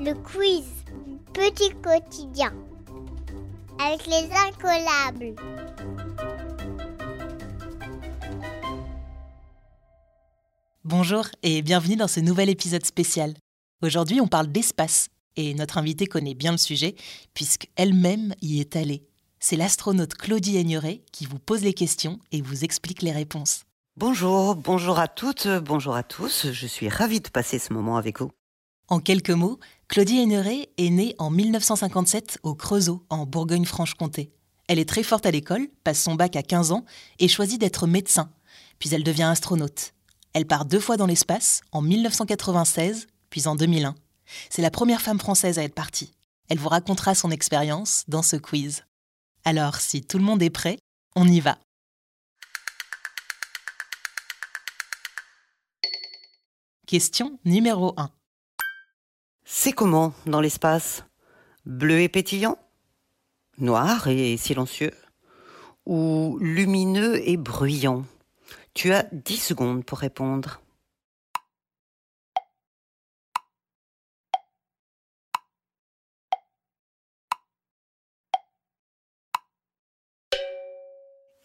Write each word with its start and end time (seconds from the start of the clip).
Le 0.00 0.14
quiz, 0.14 0.64
petit 1.32 1.70
quotidien, 1.82 2.52
avec 3.84 4.06
les 4.06 4.28
incollables. 4.46 5.34
Bonjour 10.84 11.26
et 11.42 11.62
bienvenue 11.62 11.96
dans 11.96 12.06
ce 12.06 12.20
nouvel 12.20 12.48
épisode 12.48 12.86
spécial. 12.86 13.34
Aujourd'hui, 13.82 14.20
on 14.20 14.28
parle 14.28 14.46
d'espace 14.46 15.08
et 15.34 15.52
notre 15.54 15.78
invitée 15.78 16.06
connaît 16.06 16.34
bien 16.34 16.52
le 16.52 16.58
sujet 16.58 16.94
puisqu'elle-même 17.34 18.34
y 18.40 18.60
est 18.60 18.76
allée. 18.76 19.02
C'est 19.40 19.56
l'astronaute 19.56 20.14
Claudie 20.14 20.58
Aigneret 20.58 21.02
qui 21.10 21.26
vous 21.26 21.40
pose 21.40 21.62
les 21.62 21.74
questions 21.74 22.20
et 22.30 22.40
vous 22.40 22.62
explique 22.62 23.02
les 23.02 23.12
réponses. 23.12 23.64
Bonjour, 23.96 24.54
bonjour 24.54 25.00
à 25.00 25.08
toutes, 25.08 25.48
bonjour 25.48 25.96
à 25.96 26.04
tous. 26.04 26.52
Je 26.52 26.66
suis 26.68 26.88
ravie 26.88 27.20
de 27.20 27.30
passer 27.30 27.58
ce 27.58 27.72
moment 27.72 27.96
avec 27.96 28.20
vous. 28.20 28.30
En 28.90 29.00
quelques 29.00 29.30
mots, 29.30 29.60
Claudie 29.88 30.18
Aigneret 30.18 30.70
est 30.78 30.88
née 30.88 31.14
en 31.18 31.28
1957 31.28 32.38
au 32.42 32.54
Creusot, 32.54 33.04
en 33.10 33.26
Bourgogne-Franche-Comté. 33.26 34.32
Elle 34.66 34.78
est 34.78 34.88
très 34.88 35.02
forte 35.02 35.26
à 35.26 35.30
l'école, 35.30 35.68
passe 35.84 36.02
son 36.02 36.14
bac 36.14 36.36
à 36.36 36.42
15 36.42 36.72
ans 36.72 36.86
et 37.18 37.28
choisit 37.28 37.60
d'être 37.60 37.86
médecin. 37.86 38.32
Puis 38.78 38.88
elle 38.94 39.04
devient 39.04 39.24
astronaute. 39.24 39.92
Elle 40.32 40.46
part 40.46 40.64
deux 40.64 40.80
fois 40.80 40.96
dans 40.96 41.04
l'espace, 41.04 41.60
en 41.70 41.82
1996, 41.82 43.08
puis 43.28 43.46
en 43.46 43.56
2001. 43.56 43.94
C'est 44.48 44.62
la 44.62 44.70
première 44.70 45.02
femme 45.02 45.20
française 45.20 45.58
à 45.58 45.64
être 45.64 45.74
partie. 45.74 46.12
Elle 46.48 46.58
vous 46.58 46.70
racontera 46.70 47.14
son 47.14 47.30
expérience 47.30 48.04
dans 48.08 48.22
ce 48.22 48.36
quiz. 48.36 48.84
Alors, 49.44 49.76
si 49.76 50.00
tout 50.00 50.16
le 50.16 50.24
monde 50.24 50.42
est 50.42 50.48
prêt, 50.48 50.78
on 51.14 51.28
y 51.28 51.40
va. 51.40 51.58
Question 56.86 57.38
numéro 57.44 57.92
1. 57.98 58.10
C'est 59.50 59.72
comment 59.72 60.12
dans 60.26 60.42
l'espace? 60.42 61.04
Bleu 61.64 62.02
et 62.02 62.10
pétillant? 62.10 62.58
Noir 63.56 64.06
et 64.06 64.36
silencieux? 64.36 64.92
Ou 65.86 66.36
lumineux 66.38 67.26
et 67.26 67.38
bruyant? 67.38 68.04
Tu 68.74 68.92
as 68.92 69.06
10 69.10 69.38
secondes 69.38 69.84
pour 69.86 69.98
répondre. 70.00 70.60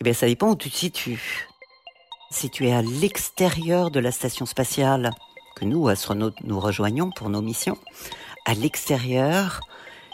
Eh 0.01 0.03
bien, 0.03 0.13
ça 0.13 0.27
dépend 0.27 0.51
où 0.51 0.57
tu 0.57 0.69
te 0.69 0.75
situes. 0.75 1.47
Si 2.31 2.49
tu 2.49 2.67
es 2.67 2.73
à 2.73 2.81
l'extérieur 2.81 3.91
de 3.91 4.01
la 4.01 4.11
station 4.11 4.45
spatiale, 4.45 5.11
nous, 5.63 5.87
astronautes, 5.87 6.41
nous 6.43 6.59
rejoignons 6.59 7.11
pour 7.11 7.29
nos 7.29 7.41
missions, 7.41 7.77
à 8.45 8.53
l'extérieur, 8.53 9.61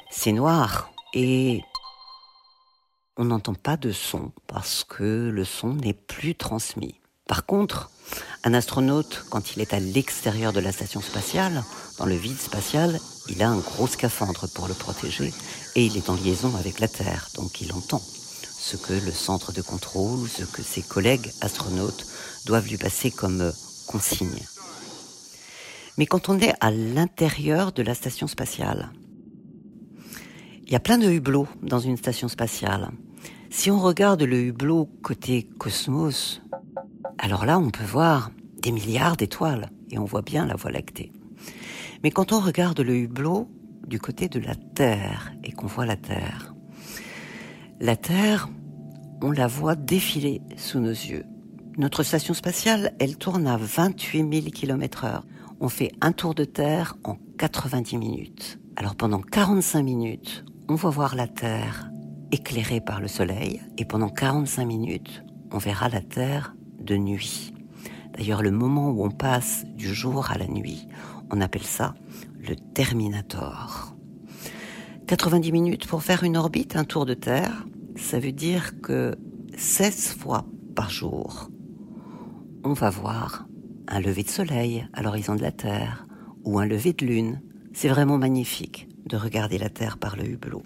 c'est 0.10 0.32
noir 0.32 0.92
et 1.14 1.62
on 3.18 3.26
n'entend 3.26 3.54
pas 3.54 3.78
de 3.78 3.92
son 3.92 4.32
parce 4.48 4.84
que 4.84 5.30
le 5.30 5.44
son 5.46 5.74
n'est 5.74 5.94
plus 5.94 6.36
transmis. 6.36 7.00
Par 7.28 7.46
contre, 7.46 7.92
un 8.44 8.54
astronaute, 8.54 9.26
quand 9.30 9.56
il 9.56 9.62
est 9.62 9.74
à 9.74 9.80
l'extérieur 9.80 10.54
de 10.54 10.60
la 10.60 10.72
station 10.72 11.02
spatiale, 11.02 11.64
dans 11.98 12.06
le 12.06 12.16
vide 12.16 12.40
spatial, 12.40 13.00
il 13.28 13.44
a 13.44 13.50
un 13.50 13.58
gros 13.58 13.88
scaphandre 13.88 14.48
pour 14.56 14.68
le 14.68 14.74
protéger 14.74 15.34
et 15.76 15.86
il 15.86 15.98
est 15.98 16.10
en 16.10 16.16
liaison 16.16 16.56
avec 16.56 16.80
la 16.80 16.88
Terre, 16.88 17.30
donc 17.36 17.62
il 17.62 17.72
entend 17.74 18.02
ce 18.02 18.78
que 18.78 18.94
le 18.94 19.12
centre 19.12 19.52
de 19.52 19.62
contrôle, 19.62 20.28
ce 20.28 20.44
que 20.44 20.64
ses 20.64 20.82
collègues 20.82 21.32
astronautes 21.42 22.06
doivent 22.46 22.68
lui 22.68 22.78
passer 22.78 23.12
comme 23.12 23.52
consigne. 23.88 24.46
Mais 26.00 26.06
quand 26.06 26.30
on 26.30 26.40
est 26.40 26.54
à 26.62 26.72
l'intérieur 26.72 27.74
de 27.74 27.84
la 27.84 27.94
station 27.94 28.26
spatiale, 28.28 28.94
il 30.66 30.72
y 30.72 30.76
a 30.78 30.80
plein 30.80 30.98
de 30.98 31.12
hublots 31.12 31.50
dans 31.62 31.80
une 31.80 31.98
station 31.98 32.30
spatiale. 32.30 32.92
Si 33.50 33.70
on 33.70 33.80
regarde 33.80 34.22
le 34.22 34.40
hublot 34.40 34.90
côté 35.04 35.50
cosmos, 35.58 36.42
alors 37.18 37.46
là, 37.46 37.60
on 37.60 37.70
peut 37.70 37.84
voir 37.84 38.32
des 38.62 38.72
milliards 38.72 39.18
d'étoiles 39.18 39.72
et 39.92 40.00
on 40.00 40.06
voit 40.06 40.22
bien 40.22 40.46
la 40.46 40.56
Voie 40.56 40.72
lactée. 40.72 41.12
Mais 42.02 42.12
quand 42.12 42.32
on 42.32 42.40
regarde 42.40 42.80
le 42.80 42.96
hublot 42.96 43.50
du 43.86 44.00
côté 44.00 44.30
de 44.30 44.40
la 44.40 44.56
Terre 44.56 45.34
et 45.44 45.52
qu'on 45.52 45.68
voit 45.68 45.86
la 45.86 45.98
Terre, 45.98 46.56
la 47.82 47.98
Terre, 47.98 48.48
on 49.22 49.32
la 49.32 49.48
voit 49.48 49.76
défiler 49.76 50.40
sous 50.56 50.80
nos 50.80 50.92
yeux. 50.92 51.26
Notre 51.78 52.04
station 52.04 52.34
spatiale, 52.34 52.94
elle 53.00 53.18
tourne 53.18 53.48
à 53.48 53.58
28 53.58 54.42
000 54.44 54.52
km 54.52 55.04
heure. 55.04 55.26
On 55.62 55.68
fait 55.68 55.92
un 56.00 56.14
tour 56.14 56.36
de 56.36 56.46
Terre 56.46 56.96
en 57.04 57.18
90 57.38 57.98
minutes. 57.98 58.60
Alors 58.78 58.96
pendant 58.96 59.20
45 59.20 59.84
minutes, 59.84 60.46
on 60.70 60.76
va 60.76 60.90
voir 60.90 61.16
la 61.16 61.28
Terre 61.28 61.92
éclairée 62.32 62.80
par 62.80 63.02
le 63.02 63.10
Soleil 63.10 63.62
et 63.78 63.84
pendant 63.84 64.08
45 64.08 64.64
minutes, 64.64 65.22
on 65.52 65.58
verra 65.58 65.90
la 65.90 66.00
Terre 66.00 66.56
de 66.80 66.96
nuit. 66.96 67.54
D'ailleurs, 68.14 68.42
le 68.42 68.52
moment 68.52 68.90
où 68.90 69.04
on 69.04 69.12
passe 69.12 69.66
du 69.76 69.94
jour 69.94 70.32
à 70.32 70.38
la 70.38 70.48
nuit, 70.48 70.88
on 71.30 71.42
appelle 71.42 71.64
ça 71.64 71.94
le 72.38 72.56
Terminator. 72.56 73.98
90 75.08 75.52
minutes 75.52 75.88
pour 75.88 76.04
faire 76.04 76.24
une 76.24 76.38
orbite, 76.38 76.78
un 76.78 76.86
tour 76.86 77.06
de 77.06 77.16
Terre, 77.16 77.66
ça 77.98 78.18
veut 78.18 78.32
dire 78.32 78.80
que 78.80 79.18
16 79.58 80.14
fois 80.14 80.46
par 80.74 80.90
jour, 80.90 81.50
on 82.64 82.72
va 82.72 82.90
voir 82.90 83.49
un 83.90 84.00
lever 84.00 84.24
de 84.24 84.30
soleil 84.30 84.88
à 84.94 85.02
l'horizon 85.02 85.36
de 85.36 85.42
la 85.42 85.52
Terre 85.52 86.06
ou 86.46 86.60
un 86.60 86.66
lever 86.66 86.94
de 86.94 87.06
lune. 87.06 87.42
C'est 87.74 87.90
vraiment 87.90 88.18
magnifique 88.18 88.88
de 89.06 89.18
regarder 89.18 89.58
la 89.58 89.70
Terre 89.70 89.98
par 89.98 90.16
le 90.16 90.26
hublot. 90.26 90.64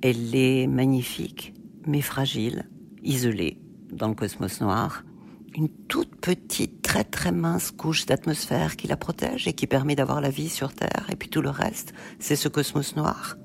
Elle 0.00 0.34
est 0.34 0.66
magnifique, 0.66 1.52
mais 1.86 2.00
fragile, 2.00 2.68
isolée 3.02 3.58
dans 3.92 4.08
le 4.08 4.14
cosmos 4.14 4.60
noir. 4.60 5.04
Une 5.54 5.68
toute 5.68 6.16
petite, 6.16 6.82
très 6.82 7.04
très 7.04 7.32
mince 7.32 7.72
couche 7.72 8.06
d'atmosphère 8.06 8.76
qui 8.76 8.86
la 8.86 8.96
protège 8.96 9.46
et 9.46 9.52
qui 9.52 9.66
permet 9.66 9.94
d'avoir 9.94 10.20
la 10.20 10.30
vie 10.30 10.48
sur 10.48 10.72
Terre. 10.72 11.06
Et 11.10 11.16
puis 11.16 11.28
tout 11.28 11.42
le 11.42 11.50
reste, 11.50 11.92
c'est 12.18 12.36
ce 12.36 12.48
cosmos 12.48 12.96
noir. 12.96 13.36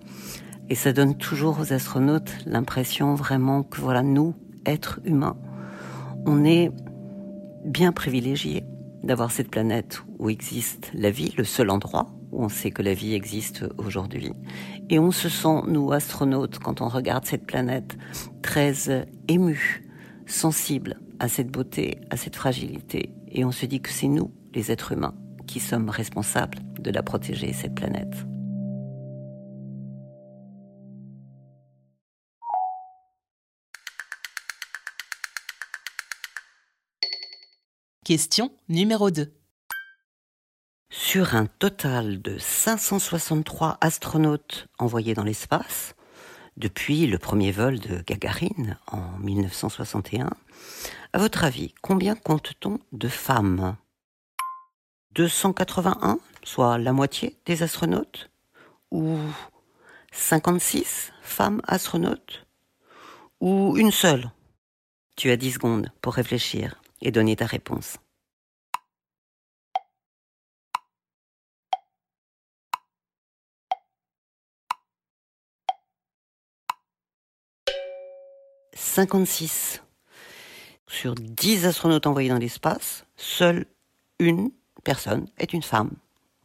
Et 0.70 0.76
ça 0.76 0.94
donne 0.94 1.18
toujours 1.18 1.60
aux 1.60 1.74
astronautes 1.74 2.32
l'impression 2.46 3.16
vraiment 3.16 3.64
que 3.64 3.82
voilà, 3.82 4.04
nous, 4.04 4.36
êtres 4.66 5.02
humains, 5.04 5.38
on 6.26 6.46
est 6.46 6.72
bien 7.64 7.92
privilégiés 7.92 8.64
d'avoir 9.04 9.32
cette 9.32 9.50
planète 9.50 10.02
où 10.20 10.30
existe 10.30 10.92
la 10.94 11.12
vie, 11.12 11.34
le 11.38 11.44
seul 11.44 11.70
endroit 11.70 12.10
où 12.32 12.44
on 12.44 12.50
sait 12.50 12.72
que 12.72 12.82
la 12.82 12.94
vie 12.94 13.14
existe 13.14 13.66
aujourd'hui. 13.78 14.32
Et 14.90 14.98
on 14.98 15.12
se 15.12 15.30
sent, 15.30 15.62
nous, 15.68 15.92
astronautes, 15.92 16.60
quand 16.60 16.82
on 16.82 16.88
regarde 16.88 17.26
cette 17.26 17.46
planète, 17.46 17.96
très 18.42 19.08
ému, 19.28 19.84
sensible 20.26 21.00
à 21.20 21.28
cette 21.28 21.52
beauté, 21.52 22.00
à 22.10 22.18
cette 22.18 22.36
fragilité. 22.36 23.12
Et 23.32 23.46
on 23.46 23.52
se 23.52 23.66
dit 23.68 23.82
que 23.82 23.92
c'est 23.92 24.08
nous, 24.08 24.32
les 24.56 24.72
êtres 24.72 24.94
humains, 24.94 25.14
qui 25.46 25.60
sommes 25.60 25.90
responsables 25.90 26.58
de 26.80 26.90
la 26.90 27.04
protéger, 27.04 27.54
cette 27.54 27.76
planète. 27.76 28.26
Question 38.04 38.52
numéro 38.68 39.12
2. 39.12 39.32
Sur 40.90 41.36
un 41.36 41.46
total 41.46 42.22
de 42.22 42.38
563 42.38 43.78
astronautes 43.80 44.68
envoyés 44.78 45.14
dans 45.14 45.24
l'espace, 45.24 45.96
depuis 46.58 47.08
le 47.08 47.18
premier 47.18 47.54
vol 47.54 47.80
de 47.80 48.04
Gagarine 48.06 48.78
en 48.88 49.18
1961, 49.20 50.32
à 51.14 51.18
votre 51.18 51.46
avis, 51.46 51.74
combien 51.82 52.16
compte-t-on 52.16 52.80
de 52.92 53.08
femmes? 53.08 53.78
281, 55.14 56.20
soit 56.44 56.78
la 56.78 56.92
moitié 56.92 57.38
des 57.46 57.64
astronautes? 57.64 58.30
Ou 58.92 59.18
56 60.12 61.14
femmes 61.22 61.62
astronautes? 61.66 62.46
Ou 63.40 63.78
une 63.78 63.92
seule? 63.92 64.30
Tu 65.16 65.32
as 65.32 65.38
10 65.38 65.54
secondes 65.54 65.90
pour 66.02 66.16
réfléchir 66.16 66.83
et 67.04 67.12
donner 67.12 67.36
ta 67.36 67.46
réponse. 67.46 67.98
«56. 78.76 79.84
Sur 80.88 81.16
10 81.16 81.66
astronautes 81.66 82.08
envoyés 82.08 82.30
dans 82.30 82.38
l'espace, 82.38 83.06
seule 83.16 83.66
une 84.20 84.52
personne 84.84 85.28
est 85.38 85.54
une 85.54 85.64
femme. 85.64 85.92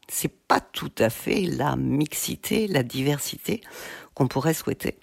C'est 0.08 0.34
pas 0.46 0.60
tout 0.60 0.92
à 0.98 1.10
fait 1.10 1.42
la 1.42 1.76
mixité, 1.76 2.66
la 2.66 2.82
diversité 2.82 3.60
qu'on 4.14 4.28
pourrait 4.28 4.54
souhaiter. 4.54 4.98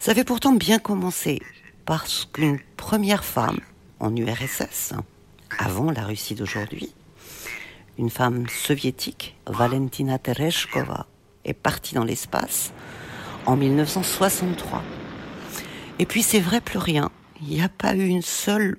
Ça 0.00 0.12
avait 0.12 0.24
pourtant 0.24 0.52
bien 0.52 0.78
commencé 0.78 1.40
parce 1.84 2.24
qu'une 2.24 2.58
première 2.76 3.24
femme 3.24 3.60
en 4.00 4.14
URSS, 4.14 4.92
avant 5.58 5.90
la 5.90 6.04
Russie 6.04 6.34
d'aujourd'hui, 6.34 6.92
une 7.98 8.10
femme 8.10 8.48
soviétique, 8.48 9.36
Valentina 9.46 10.18
Tereshkova, 10.18 11.06
est 11.44 11.54
partie 11.54 11.94
dans 11.94 12.04
l'espace 12.04 12.72
en 13.46 13.56
1963. 13.56 14.82
Et 15.98 16.06
puis 16.06 16.22
c'est 16.22 16.40
vrai, 16.40 16.60
plus 16.60 16.78
rien. 16.78 17.10
Il 17.40 17.48
n'y 17.48 17.62
a 17.62 17.68
pas 17.68 17.94
eu 17.94 18.06
une 18.06 18.22
seule 18.22 18.78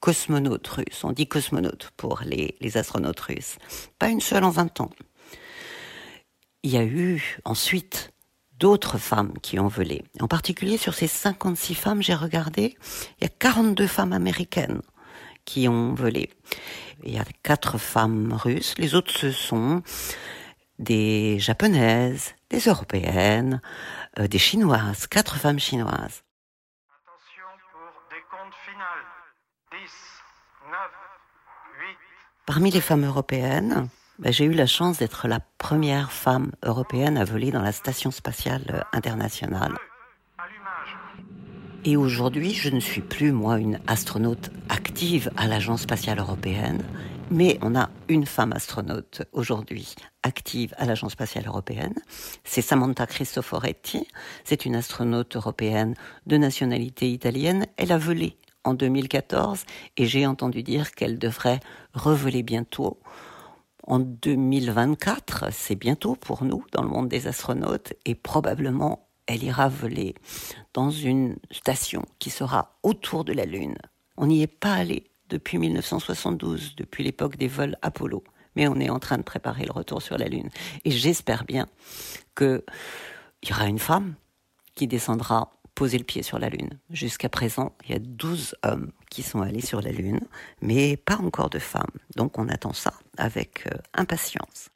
cosmonaute 0.00 0.66
russe. 0.66 1.04
On 1.04 1.12
dit 1.12 1.26
cosmonaute 1.26 1.92
pour 1.96 2.20
les, 2.26 2.56
les 2.60 2.76
astronautes 2.76 3.20
russes. 3.20 3.56
Pas 3.98 4.08
une 4.08 4.20
seule 4.20 4.44
en 4.44 4.50
20 4.50 4.80
ans. 4.80 4.90
Il 6.62 6.72
y 6.72 6.76
a 6.76 6.84
eu 6.84 7.38
ensuite 7.44 8.12
d'autres 8.62 8.96
femmes 8.96 9.34
qui 9.42 9.58
ont 9.58 9.66
volé. 9.66 10.04
En 10.20 10.28
particulier 10.28 10.76
sur 10.76 10.94
ces 10.94 11.08
56 11.08 11.74
femmes, 11.74 12.00
j'ai 12.00 12.14
regardé, 12.14 12.76
il 13.18 13.24
y 13.24 13.26
a 13.26 13.28
42 13.28 13.88
femmes 13.88 14.12
américaines 14.12 14.82
qui 15.44 15.66
ont 15.66 15.94
volé. 15.94 16.30
Il 17.02 17.12
y 17.12 17.18
a 17.18 17.24
quatre 17.42 17.76
femmes 17.76 18.32
russes, 18.32 18.74
les 18.78 18.94
autres 18.94 19.10
ce 19.10 19.32
sont 19.32 19.82
des 20.78 21.40
japonaises, 21.40 22.36
des 22.50 22.60
européennes, 22.60 23.60
euh, 24.20 24.28
des 24.28 24.38
chinoises, 24.38 25.08
quatre 25.08 25.38
femmes 25.38 25.58
chinoises. 25.58 26.22
Attention 27.02 27.48
pour 27.72 27.90
décompte 28.10 28.54
final. 28.64 28.98
10, 29.72 29.90
9, 30.70 30.78
8. 31.80 31.96
Parmi 32.46 32.70
les 32.70 32.80
femmes 32.80 33.06
européennes, 33.06 33.88
ben, 34.18 34.32
j'ai 34.32 34.44
eu 34.44 34.52
la 34.52 34.66
chance 34.66 34.98
d'être 34.98 35.28
la 35.28 35.40
première 35.58 36.12
femme 36.12 36.52
européenne 36.62 37.16
à 37.16 37.24
voler 37.24 37.50
dans 37.50 37.62
la 37.62 37.72
station 37.72 38.10
spatiale 38.10 38.84
internationale. 38.92 39.74
Et 41.84 41.96
aujourd'hui, 41.96 42.54
je 42.54 42.70
ne 42.70 42.78
suis 42.78 43.00
plus, 43.00 43.32
moi, 43.32 43.58
une 43.58 43.80
astronaute 43.88 44.50
active 44.68 45.32
à 45.36 45.48
l'Agence 45.48 45.82
spatiale 45.82 46.20
européenne, 46.20 46.84
mais 47.32 47.58
on 47.60 47.74
a 47.74 47.90
une 48.08 48.26
femme 48.26 48.52
astronaute 48.52 49.22
aujourd'hui 49.32 49.96
active 50.22 50.74
à 50.76 50.84
l'Agence 50.84 51.12
spatiale 51.12 51.46
européenne. 51.48 51.94
C'est 52.44 52.62
Samantha 52.62 53.06
Cristoforetti. 53.06 54.06
C'est 54.44 54.64
une 54.64 54.76
astronaute 54.76 55.34
européenne 55.34 55.94
de 56.26 56.36
nationalité 56.36 57.10
italienne. 57.10 57.66
Elle 57.76 57.90
a 57.90 57.98
volé 57.98 58.36
en 58.64 58.74
2014 58.74 59.64
et 59.96 60.06
j'ai 60.06 60.26
entendu 60.26 60.62
dire 60.62 60.92
qu'elle 60.92 61.18
devrait 61.18 61.60
revoler 61.94 62.42
bientôt. 62.44 63.00
En 63.84 63.98
2024, 63.98 65.52
c'est 65.52 65.74
bientôt 65.74 66.14
pour 66.14 66.44
nous 66.44 66.64
dans 66.72 66.82
le 66.82 66.88
monde 66.88 67.08
des 67.08 67.26
astronautes 67.26 67.94
et 68.04 68.14
probablement 68.14 69.08
elle 69.26 69.42
ira 69.42 69.68
voler 69.68 70.14
dans 70.72 70.90
une 70.90 71.36
station 71.50 72.04
qui 72.18 72.30
sera 72.30 72.78
autour 72.82 73.24
de 73.24 73.32
la 73.32 73.44
Lune. 73.44 73.76
On 74.16 74.26
n'y 74.26 74.42
est 74.42 74.46
pas 74.46 74.74
allé 74.74 75.10
depuis 75.28 75.58
1972, 75.58 76.76
depuis 76.76 77.02
l'époque 77.02 77.36
des 77.36 77.48
vols 77.48 77.76
Apollo, 77.82 78.22
mais 78.54 78.68
on 78.68 78.78
est 78.78 78.90
en 78.90 78.98
train 78.98 79.18
de 79.18 79.22
préparer 79.22 79.64
le 79.64 79.72
retour 79.72 80.00
sur 80.02 80.16
la 80.16 80.28
Lune. 80.28 80.50
Et 80.84 80.90
j'espère 80.90 81.44
bien 81.44 81.66
qu'il 82.36 82.62
y 83.48 83.52
aura 83.52 83.66
une 83.66 83.78
femme 83.78 84.14
qui 84.74 84.86
descendra 84.86 85.52
poser 85.82 85.98
le 85.98 86.04
pied 86.04 86.22
sur 86.22 86.38
la 86.38 86.48
Lune. 86.48 86.78
Jusqu'à 86.90 87.28
présent, 87.28 87.74
il 87.82 87.90
y 87.90 87.94
a 87.94 87.98
12 87.98 88.54
hommes 88.62 88.92
qui 89.10 89.24
sont 89.24 89.42
allés 89.42 89.60
sur 89.60 89.82
la 89.82 89.90
Lune, 89.90 90.20
mais 90.60 90.96
pas 90.96 91.16
encore 91.16 91.50
de 91.50 91.58
femmes. 91.58 91.90
Donc 92.14 92.38
on 92.38 92.48
attend 92.48 92.72
ça 92.72 92.94
avec 93.16 93.66
euh, 93.66 93.76
impatience. 93.92 94.68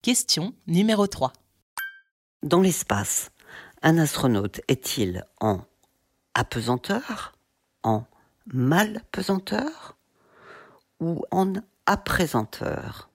Question 0.00 0.54
numéro 0.66 1.06
3. 1.06 1.30
Dans 2.42 2.62
l'espace, 2.62 3.32
un 3.82 3.98
astronaute 3.98 4.62
est-il 4.68 5.26
en 5.42 5.60
apesanteur, 6.32 7.34
en 7.82 8.06
malpesanteur 8.46 9.98
ou 11.00 11.22
en 11.30 11.52
aprésenteur? 11.84 13.10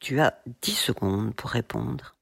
Tu 0.00 0.20
as 0.20 0.34
10 0.62 0.74
secondes 0.74 1.34
pour 1.34 1.50
répondre. 1.50 2.14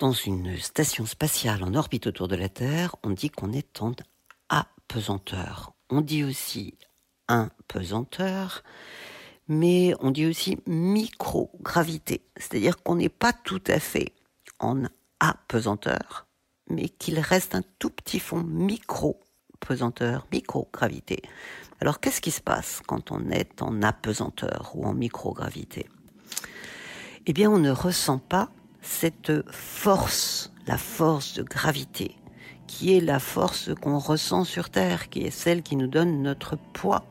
Dans 0.00 0.12
une 0.12 0.58
station 0.58 1.06
spatiale 1.06 1.62
en 1.62 1.72
orbite 1.74 2.08
autour 2.08 2.28
de 2.28 2.36
la 2.36 2.48
Terre, 2.48 2.96
on 3.04 3.10
dit 3.10 3.30
qu'on 3.30 3.52
est 3.52 3.80
en 3.80 3.92
apesanteur. 4.48 5.72
On 5.88 6.00
dit 6.00 6.24
aussi 6.24 6.76
impesanteur, 7.28 8.62
mais 9.48 9.94
on 10.00 10.10
dit 10.10 10.26
aussi 10.26 10.58
microgravité. 10.66 12.22
C'est-à-dire 12.36 12.82
qu'on 12.82 12.96
n'est 12.96 13.08
pas 13.08 13.32
tout 13.32 13.62
à 13.66 13.78
fait 13.78 14.12
en 14.58 14.82
apesanteur, 15.20 16.26
mais 16.68 16.88
qu'il 16.88 17.18
reste 17.20 17.54
un 17.54 17.62
tout 17.78 17.90
petit 17.90 18.20
fond 18.20 18.42
micro-pesanteur, 18.42 20.26
microgravité. 20.32 21.22
Alors 21.80 22.00
qu'est-ce 22.00 22.20
qui 22.20 22.30
se 22.30 22.40
passe 22.40 22.80
quand 22.86 23.12
on 23.12 23.30
est 23.30 23.62
en 23.62 23.82
apesanteur 23.82 24.72
ou 24.74 24.84
en 24.84 24.94
microgravité? 24.94 25.86
Eh 27.26 27.32
bien, 27.32 27.50
on 27.50 27.58
ne 27.58 27.70
ressent 27.70 28.18
pas 28.18 28.50
cette 28.82 29.50
force, 29.50 30.52
la 30.66 30.76
force 30.76 31.34
de 31.34 31.42
gravité, 31.42 32.16
qui 32.66 32.96
est 32.96 33.00
la 33.00 33.18
force 33.18 33.70
qu'on 33.80 33.98
ressent 33.98 34.44
sur 34.44 34.70
Terre, 34.70 35.08
qui 35.08 35.22
est 35.22 35.30
celle 35.30 35.62
qui 35.62 35.76
nous 35.76 35.86
donne 35.86 36.22
notre 36.22 36.56
poids. 36.56 37.04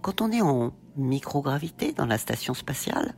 Quand 0.00 0.20
on 0.20 0.32
est 0.32 0.40
en 0.40 0.72
microgravité 0.96 1.92
dans 1.92 2.06
la 2.06 2.18
station 2.18 2.54
spatiale, 2.54 3.14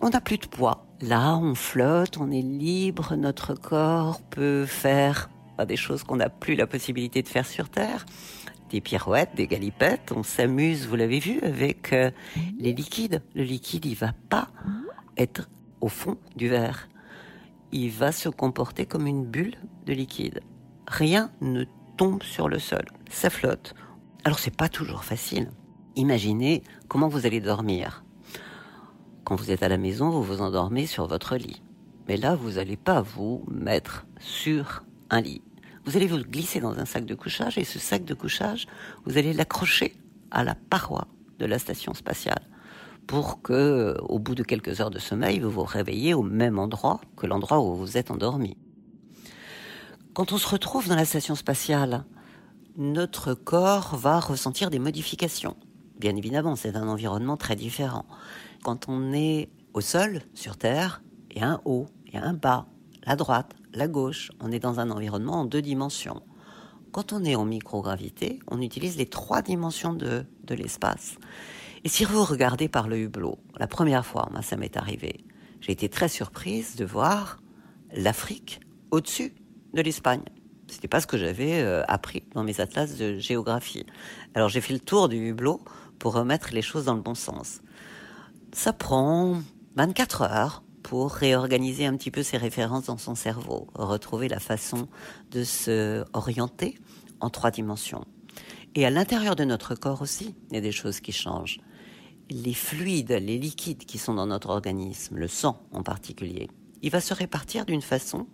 on 0.00 0.10
n'a 0.10 0.20
plus 0.20 0.38
de 0.38 0.46
poids. 0.46 0.86
Là, 1.00 1.36
on 1.36 1.54
flotte, 1.54 2.18
on 2.18 2.30
est 2.30 2.42
libre, 2.42 3.16
notre 3.16 3.54
corps 3.54 4.20
peut 4.30 4.66
faire 4.66 5.28
des 5.66 5.76
choses 5.76 6.02
qu'on 6.02 6.16
n'a 6.16 6.28
plus 6.28 6.54
la 6.54 6.66
possibilité 6.66 7.22
de 7.22 7.28
faire 7.28 7.46
sur 7.46 7.68
Terre. 7.68 8.06
Des 8.70 8.80
pirouettes, 8.80 9.34
des 9.34 9.46
galipettes, 9.46 10.12
on 10.14 10.22
s'amuse, 10.22 10.86
vous 10.86 10.96
l'avez 10.96 11.18
vu, 11.18 11.40
avec 11.40 11.92
euh, 11.92 12.10
les 12.58 12.72
liquides. 12.72 13.22
Le 13.34 13.42
liquide, 13.42 13.84
il 13.84 13.96
va 13.96 14.12
pas 14.28 14.48
être 15.16 15.48
au 15.80 15.88
fond 15.88 16.16
du 16.36 16.48
verre. 16.48 16.88
Il 17.72 17.90
va 17.90 18.12
se 18.12 18.28
comporter 18.28 18.86
comme 18.86 19.06
une 19.06 19.24
bulle 19.24 19.56
de 19.86 19.92
liquide. 19.92 20.40
Rien 20.86 21.30
ne 21.40 21.64
tombe 21.96 22.22
sur 22.22 22.48
le 22.48 22.58
sol, 22.58 22.84
ça 23.10 23.30
flotte. 23.30 23.74
Alors 24.24 24.38
c'est 24.38 24.56
pas 24.56 24.68
toujours 24.68 25.04
facile. 25.04 25.50
Imaginez 25.96 26.62
comment 26.88 27.08
vous 27.08 27.26
allez 27.26 27.40
dormir. 27.40 28.04
Quand 29.30 29.36
vous 29.36 29.52
êtes 29.52 29.62
à 29.62 29.68
la 29.68 29.78
maison, 29.78 30.10
vous 30.10 30.24
vous 30.24 30.40
endormez 30.40 30.86
sur 30.86 31.06
votre 31.06 31.36
lit. 31.36 31.62
Mais 32.08 32.16
là, 32.16 32.34
vous 32.34 32.54
n'allez 32.54 32.76
pas 32.76 33.00
vous 33.00 33.44
mettre 33.48 34.04
sur 34.18 34.82
un 35.08 35.20
lit. 35.20 35.40
Vous 35.84 35.96
allez 35.96 36.08
vous 36.08 36.18
glisser 36.18 36.58
dans 36.58 36.76
un 36.76 36.84
sac 36.84 37.04
de 37.04 37.14
couchage 37.14 37.56
et 37.56 37.62
ce 37.62 37.78
sac 37.78 38.04
de 38.04 38.14
couchage, 38.14 38.66
vous 39.04 39.18
allez 39.18 39.32
l'accrocher 39.32 39.94
à 40.32 40.42
la 40.42 40.56
paroi 40.56 41.06
de 41.38 41.46
la 41.46 41.60
station 41.60 41.94
spatiale 41.94 42.42
pour 43.06 43.40
que, 43.40 43.96
au 44.00 44.18
bout 44.18 44.34
de 44.34 44.42
quelques 44.42 44.80
heures 44.80 44.90
de 44.90 44.98
sommeil, 44.98 45.38
vous 45.38 45.50
vous 45.50 45.62
réveillez 45.62 46.12
au 46.12 46.24
même 46.24 46.58
endroit 46.58 47.00
que 47.16 47.28
l'endroit 47.28 47.60
où 47.60 47.76
vous 47.76 47.96
êtes 47.96 48.10
endormi. 48.10 48.56
Quand 50.12 50.32
on 50.32 50.38
se 50.38 50.48
retrouve 50.48 50.88
dans 50.88 50.96
la 50.96 51.04
station 51.04 51.36
spatiale, 51.36 52.04
notre 52.76 53.34
corps 53.34 53.94
va 53.94 54.18
ressentir 54.18 54.70
des 54.70 54.80
modifications. 54.80 55.56
Bien 56.00 56.16
évidemment, 56.16 56.56
c'est 56.56 56.76
un 56.76 56.88
environnement 56.88 57.36
très 57.36 57.56
différent. 57.56 58.06
Quand 58.62 58.88
on 58.88 59.12
est 59.12 59.50
au 59.74 59.82
sol, 59.82 60.22
sur 60.32 60.56
Terre, 60.56 61.02
il 61.30 61.42
y 61.42 61.44
a 61.44 61.48
un 61.50 61.60
haut, 61.66 61.88
il 62.06 62.14
y 62.14 62.16
a 62.16 62.24
un 62.24 62.32
bas, 62.32 62.68
la 63.04 63.16
droite, 63.16 63.54
la 63.74 63.86
gauche. 63.86 64.32
On 64.40 64.50
est 64.50 64.60
dans 64.60 64.80
un 64.80 64.90
environnement 64.90 65.40
en 65.40 65.44
deux 65.44 65.60
dimensions. 65.60 66.22
Quand 66.90 67.12
on 67.12 67.22
est 67.22 67.34
en 67.34 67.44
microgravité, 67.44 68.38
on 68.50 68.62
utilise 68.62 68.96
les 68.96 69.04
trois 69.04 69.42
dimensions 69.42 69.92
de, 69.92 70.24
de 70.44 70.54
l'espace. 70.54 71.16
Et 71.84 71.90
si 71.90 72.06
vous 72.06 72.24
regardez 72.24 72.68
par 72.68 72.88
le 72.88 72.96
hublot, 72.96 73.38
la 73.58 73.66
première 73.66 74.06
fois, 74.06 74.26
moi, 74.32 74.40
ça 74.40 74.56
m'est 74.56 74.78
arrivé, 74.78 75.26
j'ai 75.60 75.72
été 75.72 75.90
très 75.90 76.08
surprise 76.08 76.76
de 76.76 76.86
voir 76.86 77.42
l'Afrique 77.94 78.60
au-dessus 78.90 79.34
de 79.74 79.82
l'Espagne. 79.82 80.22
C'était 80.66 80.88
pas 80.88 81.00
ce 81.00 81.06
que 81.06 81.18
j'avais 81.18 81.60
euh, 81.60 81.82
appris 81.88 82.22
dans 82.34 82.44
mes 82.44 82.60
atlas 82.60 82.96
de 82.96 83.18
géographie. 83.18 83.84
Alors 84.34 84.48
j'ai 84.48 84.60
fait 84.60 84.72
le 84.72 84.78
tour 84.78 85.08
du 85.08 85.16
hublot 85.16 85.60
pour 86.00 86.14
remettre 86.14 86.52
les 86.52 86.62
choses 86.62 86.86
dans 86.86 86.94
le 86.94 87.00
bon 87.00 87.14
sens. 87.14 87.60
Ça 88.52 88.72
prend 88.72 89.40
24 89.76 90.22
heures 90.22 90.64
pour 90.82 91.12
réorganiser 91.12 91.86
un 91.86 91.96
petit 91.96 92.10
peu 92.10 92.24
ses 92.24 92.38
références 92.38 92.86
dans 92.86 92.98
son 92.98 93.14
cerveau, 93.14 93.68
retrouver 93.74 94.26
la 94.26 94.40
façon 94.40 94.88
de 95.30 95.44
se 95.44 96.04
orienter 96.12 96.76
en 97.20 97.30
trois 97.30 97.52
dimensions. 97.52 98.04
Et 98.74 98.84
à 98.84 98.90
l'intérieur 98.90 99.36
de 99.36 99.44
notre 99.44 99.76
corps 99.76 100.02
aussi, 100.02 100.34
il 100.50 100.54
y 100.56 100.58
a 100.58 100.62
des 100.62 100.72
choses 100.72 100.98
qui 100.98 101.12
changent 101.12 101.60
les 102.30 102.54
fluides, 102.54 103.12
les 103.12 103.38
liquides 103.38 103.84
qui 103.84 103.98
sont 103.98 104.14
dans 104.14 104.26
notre 104.26 104.50
organisme, 104.50 105.16
le 105.16 105.28
sang 105.28 105.62
en 105.72 105.82
particulier, 105.82 106.48
il 106.82 106.90
va 106.90 107.00
se 107.00 107.12
répartir 107.12 107.66
d'une 107.66 107.82
façon 107.82 108.26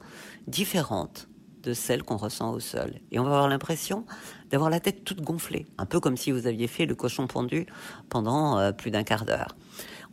différente 0.47 1.29
de 1.67 1.75
celle 1.75 2.05
qu'on 2.05 2.17
ressent 2.17 2.53
au 2.53 2.61
sol. 2.61 2.95
Et 3.11 3.19
on 3.19 3.25
va 3.25 3.31
avoir 3.31 3.49
l'impression 3.49 4.07
d'avoir 4.51 4.71
la 4.71 4.79
tête 4.79 5.05
toute 5.05 5.21
gonflée, 5.21 5.67
un 5.79 5.87
peu 5.87 5.99
comme 5.99 6.17
si 6.17 6.31
vous 6.31 6.47
aviez 6.47 6.69
fait 6.69 6.87
le 6.87 6.95
cochon 6.95 7.27
pendu 7.27 7.67
pendant 8.09 8.59
euh, 8.59 8.73
plus 8.73 8.91
d'un 8.91 9.03
quart 9.03 9.25
d'heure. 9.25 9.57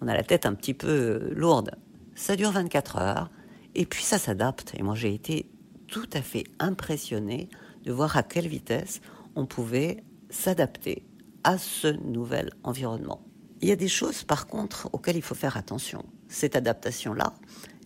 On 0.02 0.08
a 0.08 0.14
la 0.16 0.24
tête 0.24 0.46
un 0.46 0.56
petit 0.56 0.74
peu 0.74 0.88
euh, 0.88 1.34
lourde. 1.36 1.76
Ça 2.16 2.36
dure 2.36 2.52
24 2.52 2.98
heures, 2.98 3.30
et 3.76 3.86
puis 3.86 4.04
ça 4.04 4.18
s'adapte. 4.18 4.74
Et 4.78 4.84
moi 4.84 4.96
j'ai 4.96 5.14
été 5.14 5.46
tout 5.88 6.10
à 6.14 6.22
fait 6.22 6.46
impressionné 6.60 7.50
de 7.84 7.92
voir 7.92 8.18
à 8.18 8.24
quelle 8.24 8.48
vitesse 8.48 9.02
on 9.36 9.46
pouvait 9.46 10.04
s'adapter 10.30 11.06
à 11.44 11.60
ce 11.60 11.88
nouvel 11.88 12.50
environnement. 12.64 13.22
Il 13.62 13.70
y 13.70 13.72
a 13.72 13.76
des 13.76 13.88
choses 13.88 14.24
par 14.24 14.48
contre 14.48 14.90
auxquelles 14.92 15.18
il 15.18 15.22
faut 15.22 15.36
faire 15.36 15.56
attention. 15.56 16.04
Cette 16.28 16.56
adaptation-là, 16.56 17.36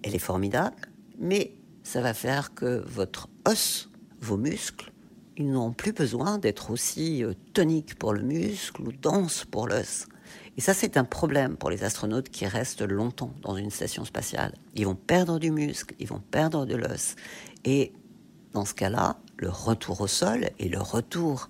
elle 0.03 0.15
est 0.15 0.19
formidable, 0.19 0.77
mais 1.19 1.56
ça 1.87 2.01
va 2.01 2.13
faire 2.13 2.53
que 2.53 2.83
votre 2.85 3.29
os, 3.47 3.89
vos 4.19 4.35
muscles, 4.35 4.91
ils 5.37 5.49
n'ont 5.49 5.71
plus 5.71 5.93
besoin 5.93 6.37
d'être 6.37 6.69
aussi 6.69 7.23
euh, 7.23 7.31
toniques 7.53 7.95
pour 7.95 8.11
le 8.11 8.23
muscle 8.23 8.81
ou 8.81 8.91
denses 8.91 9.45
pour 9.45 9.69
l'os. 9.69 10.05
Et 10.57 10.61
ça, 10.61 10.73
c'est 10.73 10.97
un 10.97 11.05
problème 11.05 11.55
pour 11.55 11.69
les 11.69 11.85
astronautes 11.85 12.27
qui 12.27 12.45
restent 12.45 12.81
longtemps 12.81 13.33
dans 13.41 13.55
une 13.55 13.71
station 13.71 14.03
spatiale. 14.03 14.53
Ils 14.75 14.85
vont 14.85 14.95
perdre 14.95 15.39
du 15.39 15.49
muscle, 15.49 15.95
ils 15.97 16.07
vont 16.07 16.19
perdre 16.19 16.65
de 16.65 16.75
l'os. 16.75 17.15
Et 17.63 17.93
dans 18.51 18.65
ce 18.65 18.73
cas-là, 18.73 19.17
le 19.37 19.49
retour 19.49 20.01
au 20.01 20.07
sol 20.07 20.49
et 20.59 20.67
le 20.67 20.81
retour 20.81 21.47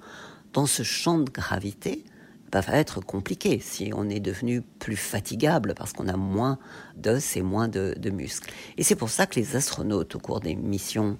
dans 0.54 0.68
ce 0.68 0.84
champ 0.84 1.18
de 1.18 1.32
gravité 1.32 2.06
va 2.54 2.62
être 2.74 3.02
compliqué 3.02 3.60
si 3.60 3.92
on 3.96 4.10
est 4.10 4.20
devenu 4.20 4.62
plus 4.62 4.96
fatigable 4.96 5.74
parce 5.76 5.94
qu'on 5.94 6.08
a 6.08 6.18
moins 6.18 6.58
d'os 6.96 7.36
et 7.36 7.42
moins 7.42 7.68
de, 7.68 7.96
de 7.98 8.10
muscles. 8.10 8.52
Et 8.78 8.84
c'est 8.84 8.96
pour 8.96 9.10
ça 9.10 9.26
que 9.26 9.40
les 9.40 9.56
astronautes, 9.56 10.16
au 10.16 10.20
cours 10.20 10.40
des 10.40 10.56
missions 10.56 11.18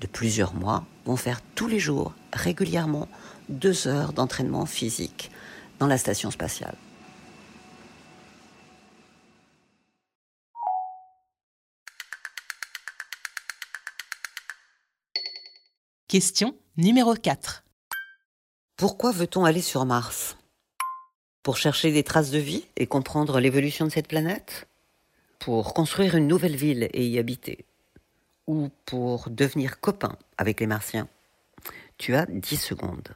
de 0.00 0.06
plusieurs 0.06 0.54
mois, 0.54 0.84
vont 1.04 1.16
faire 1.16 1.40
tous 1.54 1.68
les 1.68 1.78
jours, 1.78 2.14
régulièrement, 2.32 3.08
deux 3.48 3.86
heures 3.86 4.12
d'entraînement 4.12 4.66
physique 4.66 5.30
dans 5.78 5.86
la 5.86 5.98
station 5.98 6.30
spatiale. 6.30 6.76
Question 16.08 16.54
numéro 16.76 17.14
4. 17.14 17.64
Pourquoi 18.76 19.10
veut-on 19.10 19.44
aller 19.44 19.62
sur 19.62 19.84
Mars? 19.84 20.36
Pour 21.44 21.58
chercher 21.58 21.92
des 21.92 22.02
traces 22.02 22.30
de 22.30 22.38
vie 22.38 22.64
et 22.74 22.86
comprendre 22.86 23.38
l'évolution 23.38 23.84
de 23.84 23.90
cette 23.90 24.08
planète 24.08 24.66
Pour 25.38 25.74
construire 25.74 26.16
une 26.16 26.26
nouvelle 26.26 26.56
ville 26.56 26.88
et 26.94 27.06
y 27.06 27.18
habiter 27.18 27.66
Ou 28.46 28.70
pour 28.86 29.28
devenir 29.28 29.78
copain 29.78 30.16
avec 30.38 30.58
les 30.58 30.66
Martiens 30.66 31.06
Tu 31.98 32.14
as 32.14 32.24
10 32.24 32.56
secondes. 32.56 33.14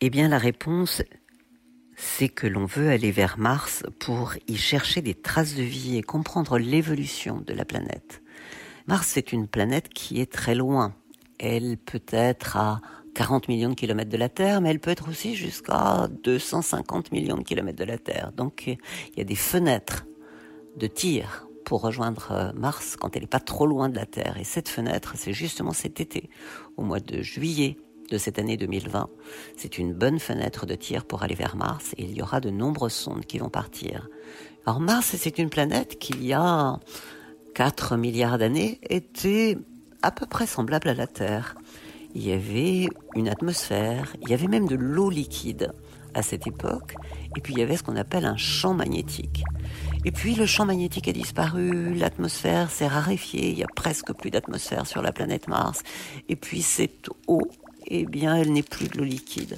Eh 0.00 0.08
bien, 0.08 0.28
la 0.28 0.38
réponse 0.38 1.02
c'est 1.96 2.28
que 2.28 2.46
l'on 2.46 2.66
veut 2.66 2.90
aller 2.90 3.10
vers 3.10 3.38
Mars 3.38 3.84
pour 3.98 4.34
y 4.48 4.56
chercher 4.56 5.02
des 5.02 5.14
traces 5.14 5.54
de 5.54 5.62
vie 5.62 5.96
et 5.96 6.02
comprendre 6.02 6.58
l'évolution 6.58 7.42
de 7.46 7.52
la 7.52 7.64
planète. 7.64 8.22
Mars, 8.86 9.08
c'est 9.12 9.32
une 9.32 9.48
planète 9.48 9.88
qui 9.88 10.20
est 10.20 10.30
très 10.30 10.54
loin. 10.54 10.94
Elle 11.38 11.78
peut 11.78 12.02
être 12.10 12.56
à 12.56 12.80
40 13.14 13.48
millions 13.48 13.70
de 13.70 13.74
kilomètres 13.74 14.10
de 14.10 14.16
la 14.16 14.28
Terre, 14.28 14.60
mais 14.60 14.70
elle 14.70 14.80
peut 14.80 14.90
être 14.90 15.08
aussi 15.08 15.34
jusqu'à 15.34 16.08
250 16.24 17.12
millions 17.12 17.36
de 17.36 17.42
kilomètres 17.42 17.78
de 17.78 17.84
la 17.84 17.98
Terre. 17.98 18.32
Donc 18.36 18.66
il 18.66 18.78
y 19.16 19.20
a 19.20 19.24
des 19.24 19.36
fenêtres 19.36 20.06
de 20.76 20.86
tir 20.86 21.46
pour 21.64 21.80
rejoindre 21.80 22.32
euh, 22.32 22.52
Mars 22.54 22.96
quand 22.96 23.16
elle 23.16 23.22
n'est 23.22 23.28
pas 23.28 23.40
trop 23.40 23.66
loin 23.66 23.88
de 23.88 23.96
la 23.96 24.04
Terre. 24.06 24.36
Et 24.38 24.44
cette 24.44 24.68
fenêtre, 24.68 25.14
c'est 25.16 25.32
justement 25.32 25.72
cet 25.72 26.00
été, 26.00 26.28
au 26.76 26.82
mois 26.82 27.00
de 27.00 27.22
juillet 27.22 27.78
de 28.14 28.18
cette 28.18 28.38
année 28.38 28.56
2020. 28.56 29.08
C'est 29.56 29.76
une 29.76 29.92
bonne 29.92 30.20
fenêtre 30.20 30.66
de 30.66 30.76
tir 30.76 31.04
pour 31.04 31.24
aller 31.24 31.34
vers 31.34 31.56
Mars 31.56 31.94
et 31.98 32.04
il 32.04 32.16
y 32.16 32.22
aura 32.22 32.38
de 32.40 32.48
nombreuses 32.48 32.92
sondes 32.92 33.26
qui 33.26 33.38
vont 33.38 33.48
partir. 33.48 34.08
Alors 34.66 34.78
Mars, 34.78 35.16
c'est 35.18 35.38
une 35.38 35.50
planète 35.50 35.98
qui, 35.98 36.12
il 36.12 36.24
y 36.24 36.32
a 36.32 36.78
4 37.54 37.96
milliards 37.96 38.38
d'années, 38.38 38.78
était 38.88 39.58
à 40.02 40.12
peu 40.12 40.26
près 40.26 40.46
semblable 40.46 40.88
à 40.88 40.94
la 40.94 41.08
Terre. 41.08 41.56
Il 42.14 42.24
y 42.24 42.30
avait 42.30 42.88
une 43.16 43.28
atmosphère, 43.28 44.14
il 44.22 44.30
y 44.30 44.34
avait 44.34 44.46
même 44.46 44.68
de 44.68 44.76
l'eau 44.76 45.10
liquide 45.10 45.72
à 46.14 46.22
cette 46.22 46.46
époque, 46.46 46.94
et 47.36 47.40
puis 47.40 47.54
il 47.54 47.58
y 47.58 47.62
avait 47.62 47.76
ce 47.76 47.82
qu'on 47.82 47.96
appelle 47.96 48.26
un 48.26 48.36
champ 48.36 48.74
magnétique. 48.74 49.42
Et 50.04 50.12
puis 50.12 50.36
le 50.36 50.46
champ 50.46 50.66
magnétique 50.66 51.08
a 51.08 51.12
disparu, 51.12 51.94
l'atmosphère 51.94 52.70
s'est 52.70 52.86
raréfiée, 52.86 53.50
il 53.50 53.58
y 53.58 53.64
a 53.64 53.68
presque 53.74 54.12
plus 54.12 54.30
d'atmosphère 54.30 54.86
sur 54.86 55.02
la 55.02 55.10
planète 55.10 55.48
Mars, 55.48 55.82
et 56.28 56.36
puis 56.36 56.62
cette 56.62 57.08
eau 57.26 57.40
eh 57.86 58.06
bien, 58.06 58.36
elle 58.36 58.52
n'est 58.52 58.62
plus 58.62 58.88
de 58.88 58.98
l'eau 58.98 59.04
liquide. 59.04 59.56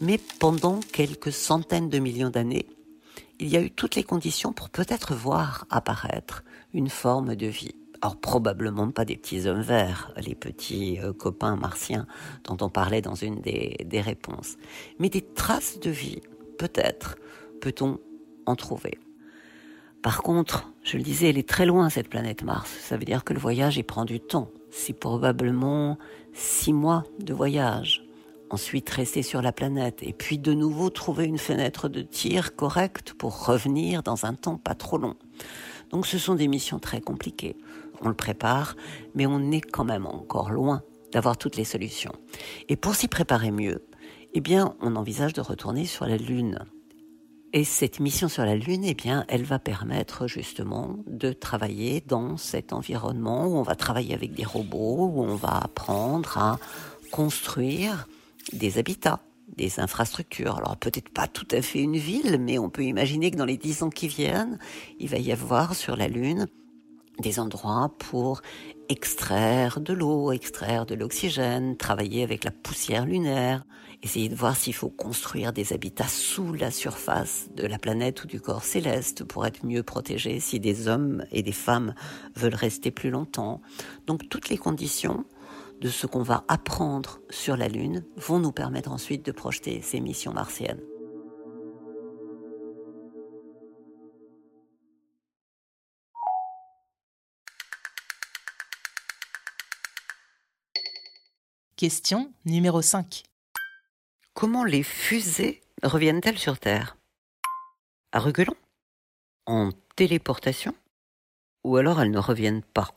Mais 0.00 0.18
pendant 0.38 0.80
quelques 0.80 1.32
centaines 1.32 1.88
de 1.88 1.98
millions 1.98 2.30
d'années, 2.30 2.66
il 3.38 3.48
y 3.48 3.56
a 3.56 3.62
eu 3.62 3.70
toutes 3.70 3.96
les 3.96 4.04
conditions 4.04 4.52
pour 4.52 4.70
peut-être 4.70 5.14
voir 5.14 5.66
apparaître 5.70 6.44
une 6.74 6.88
forme 6.88 7.36
de 7.36 7.46
vie. 7.46 7.74
Alors 8.00 8.16
probablement 8.16 8.90
pas 8.90 9.04
des 9.04 9.16
petits 9.16 9.46
hommes 9.46 9.62
verts, 9.62 10.12
les 10.16 10.34
petits 10.34 10.98
euh, 11.00 11.12
copains 11.12 11.54
martiens 11.54 12.06
dont 12.44 12.56
on 12.60 12.68
parlait 12.68 13.00
dans 13.00 13.14
une 13.14 13.40
des, 13.40 13.76
des 13.84 14.00
réponses, 14.00 14.56
mais 14.98 15.08
des 15.08 15.22
traces 15.22 15.78
de 15.78 15.90
vie, 15.90 16.20
peut-être, 16.58 17.16
peut-on 17.60 18.00
en 18.44 18.56
trouver. 18.56 18.98
Par 20.02 20.22
contre, 20.22 20.71
je 20.82 20.96
le 20.96 21.02
disais, 21.02 21.30
elle 21.30 21.38
est 21.38 21.48
très 21.48 21.66
loin 21.66 21.90
cette 21.90 22.08
planète 22.08 22.42
Mars. 22.42 22.70
Ça 22.80 22.96
veut 22.96 23.04
dire 23.04 23.24
que 23.24 23.32
le 23.32 23.38
voyage 23.38 23.76
y 23.78 23.82
prend 23.82 24.04
du 24.04 24.20
temps. 24.20 24.50
C'est 24.70 24.92
probablement 24.92 25.96
six 26.32 26.72
mois 26.72 27.04
de 27.20 27.32
voyage. 27.32 28.04
Ensuite 28.50 28.90
rester 28.90 29.22
sur 29.22 29.42
la 29.42 29.52
planète 29.52 30.02
et 30.02 30.12
puis 30.12 30.38
de 30.38 30.52
nouveau 30.52 30.90
trouver 30.90 31.24
une 31.24 31.38
fenêtre 31.38 31.88
de 31.88 32.02
tir 32.02 32.56
correcte 32.56 33.14
pour 33.14 33.46
revenir 33.46 34.02
dans 34.02 34.26
un 34.26 34.34
temps 34.34 34.58
pas 34.58 34.74
trop 34.74 34.98
long. 34.98 35.14
Donc 35.90 36.06
ce 36.06 36.18
sont 36.18 36.34
des 36.34 36.48
missions 36.48 36.78
très 36.78 37.00
compliquées. 37.00 37.56
On 38.02 38.08
le 38.08 38.14
prépare, 38.14 38.76
mais 39.14 39.26
on 39.26 39.52
est 39.52 39.60
quand 39.60 39.84
même 39.84 40.06
encore 40.06 40.50
loin 40.50 40.82
d'avoir 41.12 41.36
toutes 41.36 41.56
les 41.56 41.64
solutions. 41.64 42.12
Et 42.68 42.76
pour 42.76 42.94
s'y 42.94 43.06
préparer 43.08 43.52
mieux, 43.52 43.84
eh 44.34 44.40
bien, 44.40 44.74
on 44.80 44.96
envisage 44.96 45.34
de 45.34 45.40
retourner 45.40 45.84
sur 45.84 46.06
la 46.06 46.16
Lune. 46.16 46.58
Et 47.54 47.64
cette 47.64 48.00
mission 48.00 48.28
sur 48.28 48.46
la 48.46 48.56
Lune, 48.56 48.82
eh 48.86 48.94
bien, 48.94 49.26
elle 49.28 49.44
va 49.44 49.58
permettre 49.58 50.26
justement 50.26 50.96
de 51.06 51.32
travailler 51.32 52.02
dans 52.06 52.38
cet 52.38 52.72
environnement 52.72 53.46
où 53.46 53.56
on 53.56 53.62
va 53.62 53.74
travailler 53.74 54.14
avec 54.14 54.32
des 54.32 54.44
robots, 54.44 55.10
où 55.12 55.22
on 55.22 55.36
va 55.36 55.58
apprendre 55.58 56.38
à 56.38 56.58
construire 57.10 58.08
des 58.54 58.78
habitats, 58.78 59.20
des 59.54 59.80
infrastructures. 59.80 60.56
Alors 60.56 60.78
peut-être 60.78 61.10
pas 61.10 61.28
tout 61.28 61.46
à 61.50 61.60
fait 61.60 61.80
une 61.80 61.98
ville, 61.98 62.38
mais 62.40 62.58
on 62.58 62.70
peut 62.70 62.84
imaginer 62.84 63.30
que 63.30 63.36
dans 63.36 63.44
les 63.44 63.58
dix 63.58 63.82
ans 63.82 63.90
qui 63.90 64.08
viennent, 64.08 64.58
il 64.98 65.10
va 65.10 65.18
y 65.18 65.30
avoir 65.30 65.74
sur 65.74 65.94
la 65.94 66.08
Lune 66.08 66.46
des 67.18 67.38
endroits 67.38 67.94
pour 67.98 68.42
extraire 68.88 69.80
de 69.80 69.92
l'eau, 69.92 70.32
extraire 70.32 70.86
de 70.86 70.94
l'oxygène, 70.94 71.76
travailler 71.76 72.22
avec 72.22 72.44
la 72.44 72.50
poussière 72.50 73.06
lunaire, 73.06 73.64
essayer 74.02 74.28
de 74.28 74.34
voir 74.34 74.56
s'il 74.56 74.74
faut 74.74 74.90
construire 74.90 75.52
des 75.52 75.72
habitats 75.72 76.08
sous 76.08 76.52
la 76.52 76.70
surface 76.70 77.48
de 77.54 77.66
la 77.66 77.78
planète 77.78 78.24
ou 78.24 78.26
du 78.26 78.40
corps 78.40 78.64
céleste 78.64 79.24
pour 79.24 79.46
être 79.46 79.64
mieux 79.64 79.82
protégés 79.82 80.40
si 80.40 80.60
des 80.60 80.88
hommes 80.88 81.24
et 81.30 81.42
des 81.42 81.52
femmes 81.52 81.94
veulent 82.36 82.54
rester 82.54 82.90
plus 82.90 83.10
longtemps. 83.10 83.60
Donc 84.06 84.28
toutes 84.28 84.48
les 84.48 84.58
conditions 84.58 85.24
de 85.80 85.88
ce 85.88 86.06
qu'on 86.06 86.22
va 86.22 86.44
apprendre 86.48 87.20
sur 87.30 87.56
la 87.56 87.68
Lune 87.68 88.04
vont 88.16 88.38
nous 88.38 88.52
permettre 88.52 88.90
ensuite 88.90 89.24
de 89.24 89.32
projeter 89.32 89.80
ces 89.82 90.00
missions 90.00 90.32
martiennes. 90.32 90.80
Question 101.82 102.32
numéro 102.44 102.80
5. 102.80 103.24
Comment 104.34 104.62
les 104.62 104.84
fusées 104.84 105.64
reviennent-elles 105.82 106.38
sur 106.38 106.60
Terre? 106.60 106.96
À 108.12 108.20
reculons? 108.20 108.54
En 109.46 109.70
téléportation? 109.96 110.76
Ou 111.64 111.78
alors 111.78 112.00
elles 112.00 112.12
ne 112.12 112.20
reviennent 112.20 112.62
pas? 112.62 112.94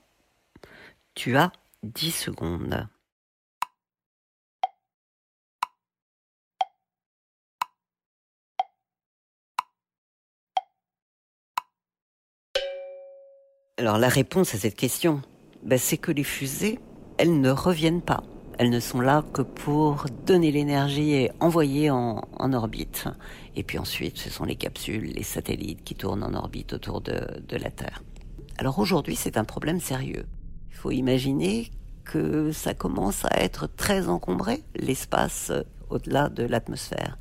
Tu 1.16 1.36
as 1.36 1.52
10 1.82 2.12
secondes. 2.12 2.88
Alors 13.80 13.98
la 13.98 14.10
réponse 14.10 14.54
à 14.54 14.60
cette 14.60 14.78
question, 14.78 15.24
ben, 15.64 15.80
c'est 15.80 15.98
que 15.98 16.12
les 16.12 16.24
fusées, 16.24 16.78
elles 17.18 17.42
ne 17.42 17.50
reviennent 17.50 18.04
pas 18.04 18.22
elles 18.58 18.70
ne 18.70 18.80
sont 18.80 19.02
là 19.02 19.24
que 19.34 19.42
pour 19.42 20.06
donner 20.26 20.52
l'énergie 20.52 21.14
et 21.14 21.32
envoyer 21.40 21.90
en, 21.90 22.22
orbite. 22.54 23.08
Et 23.56 23.64
puis 23.64 23.78
ensuite, 23.78 24.18
ce 24.18 24.30
sont 24.30 24.46
les 24.46 24.56
capsules, 24.56 25.12
les 25.14 25.24
satellites 25.24 25.84
qui 25.84 25.96
tournent 25.96 26.24
en 26.24 26.34
orbite 26.34 26.74
autour 26.74 27.02
de, 27.02 27.18
la 27.52 27.72
Terre. 27.72 28.04
Alors 28.58 28.80
aujourd'hui, 28.80 29.16
c'est 29.16 29.38
un 29.38 29.44
problème 29.44 29.80
sérieux. 29.80 30.26
Il 30.70 30.76
faut 30.76 30.92
imaginer 30.92 31.72
que 32.04 32.52
ça 32.52 32.74
commence 32.74 33.26
à 33.26 33.42
être 33.42 33.68
très 33.68 34.08
encombré, 34.08 34.64
l'espace 34.76 35.52
au-delà 35.90 36.30
de 36.30 36.44
l'atmosphère. 36.44 37.18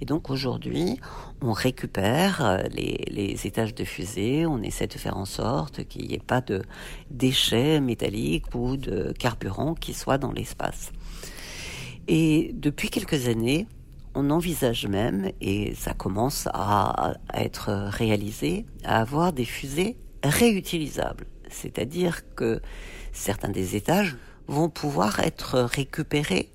Et 0.00 0.04
donc 0.04 0.30
aujourd'hui, 0.30 0.98
on 1.40 1.52
récupère 1.52 2.44
euh, 2.44 2.58
les, 2.70 3.46
étages 3.46 3.74
de 3.74 3.84
fusée, 3.84 4.46
on 4.46 4.62
essaie 4.62 4.86
de 4.86 4.98
faire 4.98 5.16
en 5.16 5.24
sorte 5.24 5.84
qu'il 5.84 6.06
n'y 6.06 6.14
ait 6.14 6.18
pas 6.18 6.40
de 6.40 6.62
déchets 7.10 7.80
métalliques 7.80 8.54
ou 8.54 8.76
de 8.76 9.12
carburant 9.18 9.74
qui 9.74 9.94
soient 9.94 10.18
dans 10.18 10.32
l'espace. 10.32 10.92
Et 12.08 12.52
depuis 12.54 12.88
quelques 12.90 13.28
années, 13.28 13.66
on 14.14 14.30
envisage 14.30 14.86
même, 14.86 15.30
et 15.40 15.74
ça 15.74 15.92
commence 15.92 16.48
à 16.52 17.14
être 17.34 17.70
réalisé, 17.70 18.64
à 18.82 19.00
avoir 19.00 19.32
des 19.32 19.44
fusées 19.44 19.96
réutilisables. 20.24 21.26
C'est-à-dire 21.50 22.22
que 22.34 22.60
certains 23.12 23.50
des 23.50 23.76
étages 23.76 24.16
vont 24.46 24.70
pouvoir 24.70 25.20
être 25.20 25.60
récupérés 25.60 26.50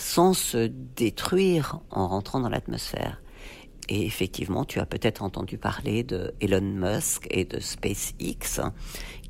sans 0.00 0.32
se 0.32 0.66
détruire 0.96 1.80
en 1.90 2.08
rentrant 2.08 2.40
dans 2.40 2.48
l'atmosphère. 2.48 3.20
Et 3.90 4.06
effectivement, 4.06 4.64
tu 4.64 4.80
as 4.80 4.86
peut-être 4.86 5.22
entendu 5.22 5.58
parler 5.58 6.04
de 6.04 6.32
Elon 6.40 6.62
Musk 6.62 7.26
et 7.30 7.44
de 7.44 7.60
SpaceX 7.60 8.62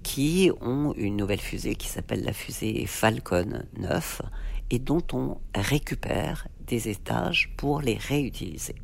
qui 0.05 0.51
ont 0.61 0.95
une 0.97 1.17
nouvelle 1.17 1.41
fusée 1.41 1.75
qui 1.75 1.89
s'appelle 1.89 2.23
la 2.23 2.33
fusée 2.33 2.87
Falcon 2.87 3.65
9 3.79 4.23
et 4.71 4.79
dont 4.79 5.03
on 5.13 5.39
récupère 5.57 6.47
des 6.69 6.89
étages 6.89 7.53
pour 7.57 7.81
les 7.81 7.97
réutiliser. 7.97 8.77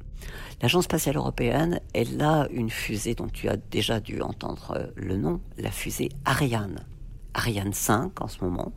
L'Agence 0.60 0.84
spatiale 0.84 1.16
européenne, 1.16 1.80
elle 1.94 2.20
a 2.20 2.48
une 2.50 2.70
fusée 2.70 3.14
dont 3.14 3.28
tu 3.28 3.48
as 3.48 3.56
déjà 3.56 4.00
dû 4.00 4.20
entendre 4.22 4.90
le 4.96 5.16
nom, 5.16 5.40
la 5.56 5.70
fusée 5.70 6.08
Ariane. 6.24 6.84
Ariane 7.32 7.74
5 7.74 8.20
en 8.20 8.28
ce 8.28 8.42
moment, 8.42 8.72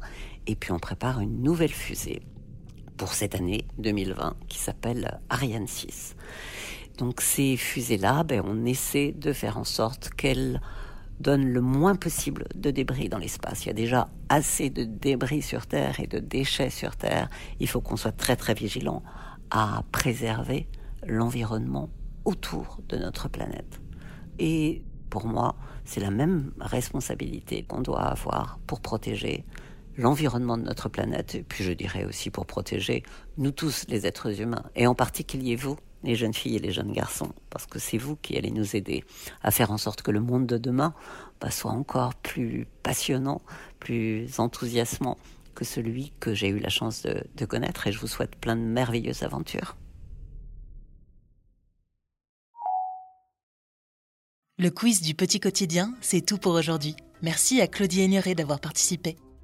et 0.45 0.55
puis 0.55 0.71
on 0.71 0.79
prépare 0.79 1.21
une 1.21 1.41
nouvelle 1.41 1.73
fusée 1.73 2.21
pour 2.99 3.13
cette 3.13 3.33
année 3.33 3.65
2020 3.77 4.35
qui 4.49 4.59
s'appelle 4.59 5.19
Ariane 5.29 5.67
6. 5.67 6.17
Donc 6.97 7.21
ces 7.21 7.55
fusées-là, 7.55 8.23
ben, 8.23 8.43
on 8.45 8.65
essaie 8.65 9.13
de 9.13 9.31
faire 9.31 9.57
en 9.57 9.63
sorte 9.63 10.09
qu'elles 10.09 10.61
donnent 11.21 11.47
le 11.47 11.61
moins 11.61 11.95
possible 11.95 12.45
de 12.55 12.71
débris 12.71 13.07
dans 13.07 13.17
l'espace. 13.17 13.63
Il 13.63 13.67
y 13.67 13.71
a 13.71 13.73
déjà 13.73 14.09
assez 14.27 14.69
de 14.69 14.83
débris 14.83 15.41
sur 15.41 15.65
Terre 15.65 16.01
et 16.01 16.07
de 16.07 16.19
déchets 16.19 16.69
sur 16.69 16.97
Terre. 16.97 17.29
Il 17.61 17.69
faut 17.69 17.79
qu'on 17.79 17.95
soit 17.95 18.11
très 18.11 18.35
très 18.35 18.53
vigilant 18.53 19.01
à 19.49 19.83
préserver 19.93 20.67
l'environnement 21.07 21.89
autour 22.25 22.79
de 22.89 22.97
notre 22.97 23.29
planète. 23.29 23.79
Et 24.39 24.83
pour 25.09 25.25
moi, 25.25 25.55
c'est 25.85 26.01
la 26.01 26.11
même 26.11 26.51
responsabilité 26.59 27.63
qu'on 27.63 27.81
doit 27.81 28.01
avoir 28.01 28.59
pour 28.67 28.81
protéger 28.81 29.45
l'environnement 29.99 30.57
de 30.57 30.63
notre 30.63 30.87
planète, 30.87 31.35
et 31.35 31.43
puis 31.43 31.63
je 31.63 31.73
dirais 31.73 32.05
aussi 32.05 32.29
pour 32.29 32.45
protéger 32.45 33.03
nous 33.37 33.51
tous 33.51 33.85
les 33.89 34.07
êtres 34.07 34.39
humains, 34.39 34.63
et 34.75 34.87
en 34.87 34.95
particulier 34.95 35.55
vous, 35.57 35.75
les 36.03 36.15
jeunes 36.15 36.33
filles 36.33 36.55
et 36.55 36.59
les 36.59 36.71
jeunes 36.71 36.93
garçons, 36.93 37.33
parce 37.49 37.65
que 37.65 37.79
c'est 37.79 37.97
vous 37.97 38.15
qui 38.15 38.37
allez 38.37 38.51
nous 38.51 38.77
aider 38.77 39.03
à 39.43 39.51
faire 39.51 39.71
en 39.71 39.77
sorte 39.77 40.01
que 40.01 40.11
le 40.11 40.21
monde 40.21 40.47
de 40.47 40.57
demain 40.57 40.93
bah, 41.41 41.51
soit 41.51 41.71
encore 41.71 42.15
plus 42.15 42.65
passionnant, 42.81 43.41
plus 43.79 44.39
enthousiasmant 44.39 45.17
que 45.53 45.65
celui 45.65 46.13
que 46.21 46.33
j'ai 46.33 46.47
eu 46.47 46.59
la 46.59 46.69
chance 46.69 47.03
de, 47.03 47.45
connaître, 47.45 47.87
et 47.87 47.91
je 47.91 47.99
vous 47.99 48.07
souhaite 48.07 48.37
plein 48.37 48.55
de 48.55 48.61
merveilleuses 48.61 49.23
aventures. 49.23 49.75
Le 54.57 54.69
quiz 54.69 55.01
du 55.01 55.13
petit 55.13 55.41
quotidien, 55.41 55.93
c'est 55.99 56.25
tout 56.25 56.37
pour 56.37 56.53
aujourd'hui. 56.53 56.95
Merci 57.21 57.59
à 57.59 57.67
Claudie 57.67 58.01
Aigneret 58.01 58.35
d'avoir 58.35 58.61
participé. 58.61 59.17